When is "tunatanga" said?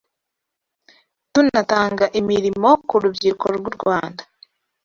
1.31-2.05